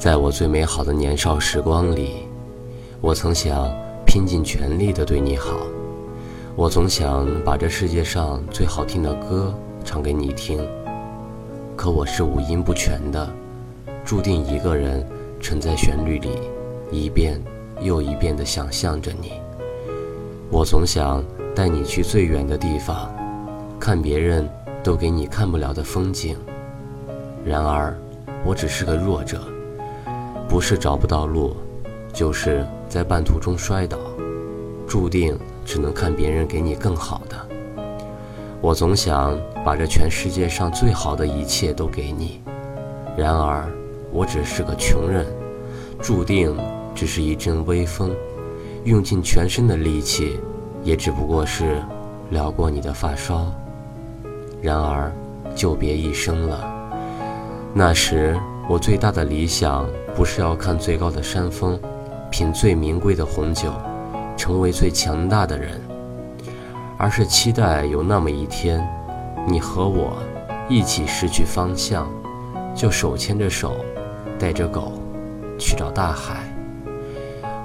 [0.00, 2.26] 在我最美好的年少时光里，
[3.02, 3.70] 我曾想
[4.06, 5.58] 拼尽全力的对你好，
[6.56, 10.66] 我总想把这世界上最好听的歌唱给你听。
[11.76, 13.28] 可我是五音不全的，
[14.02, 15.06] 注定一个人
[15.38, 16.30] 沉在旋律里，
[16.90, 17.38] 一遍
[17.82, 19.32] 又一遍地想象着你。
[20.48, 21.22] 我总想
[21.54, 23.14] 带你去最远的地方，
[23.78, 24.48] 看别人
[24.82, 26.38] 都给你看不了的风景。
[27.44, 27.94] 然而，
[28.46, 29.38] 我只是个弱者。
[30.50, 31.54] 不是找不到路，
[32.12, 33.96] 就是在半途中摔倒，
[34.84, 37.36] 注定只能看别人给你更好的。
[38.60, 42.42] 我总想把这全世界上最好的一切都给你，
[43.16, 43.64] 然而
[44.10, 45.24] 我只是个穷人，
[46.02, 46.52] 注定
[46.96, 48.10] 只是一阵微风，
[48.82, 50.40] 用尽全身的力气，
[50.82, 51.80] 也只不过是
[52.30, 53.46] 撩过你的发梢。
[54.60, 55.12] 然而
[55.54, 56.90] 就别一生了，
[57.72, 58.36] 那时
[58.70, 59.84] 我最大的理想。
[60.14, 61.80] 不是要看最高的山峰，
[62.30, 63.72] 品最名贵的红酒，
[64.36, 65.80] 成为最强大的人，
[66.98, 68.86] 而是期待有那么一天，
[69.48, 70.18] 你和我
[70.68, 72.06] 一起失去方向，
[72.74, 73.76] 就手牵着手，
[74.38, 74.92] 带着狗
[75.58, 76.52] 去找大海。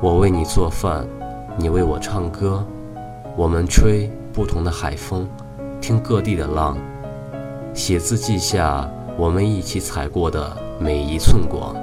[0.00, 1.06] 我为你做饭，
[1.56, 2.64] 你为我唱歌，
[3.34, 5.26] 我们吹不同的海风，
[5.80, 6.76] 听各地的浪，
[7.72, 11.74] 写字记下我们一起踩过的每一寸光。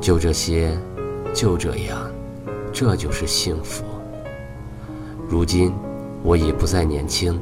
[0.00, 0.76] 就这些，
[1.32, 2.10] 就这样，
[2.72, 3.84] 这就是幸福。
[5.28, 5.72] 如今
[6.22, 7.40] 我已不再年轻，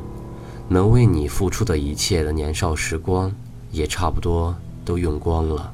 [0.69, 3.33] 能为你付出的一切的年少时光，
[3.73, 4.55] 也差不多
[4.85, 5.73] 都用光了。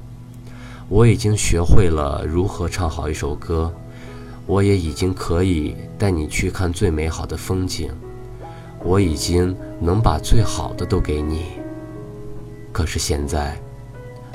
[0.89, 3.72] 我已经学会了如何唱好一首歌，
[4.47, 7.91] 我也已经可以带你去看最美好的风景，
[8.84, 11.47] 我已经能把最好的都给你。
[12.72, 13.61] 可是现在，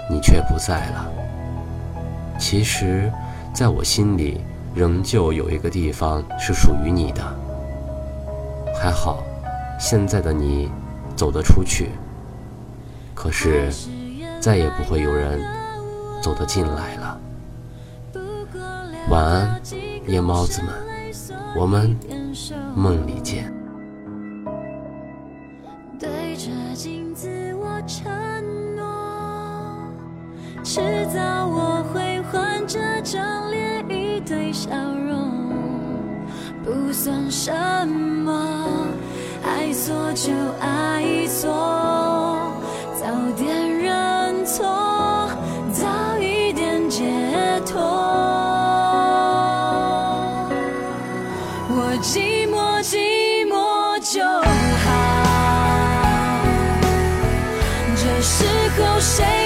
[0.10, 1.08] 你却不在了。
[2.40, 3.12] 其实，
[3.54, 4.42] 在我心里，
[4.74, 7.22] 仍旧有一个地方是属于你的。
[8.82, 9.24] 还好，
[9.80, 10.72] 现在的你
[11.16, 11.92] 走得出去，
[13.14, 13.72] 可是
[14.40, 15.40] 再也不会有人
[16.22, 17.20] 走得进来了。
[19.10, 19.62] 晚安，
[20.08, 20.74] 夜猫子们，
[21.56, 21.96] 我们
[22.76, 23.61] 梦里见。
[33.12, 35.34] 这张脸，一堆笑容，
[36.64, 37.52] 不算什
[37.86, 38.88] 么。
[39.44, 42.54] 爱错就爱错，
[42.96, 43.06] 早
[43.36, 45.30] 点认错，
[45.74, 47.04] 早一点解
[47.66, 47.82] 脱。
[51.68, 54.24] 我寂寞寂寞就
[54.86, 54.90] 好，
[57.94, 58.46] 这时
[58.78, 59.41] 候谁？